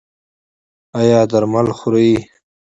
ایا 0.99 1.19
درمل 1.31 1.67
خورئ؟ 1.77 2.11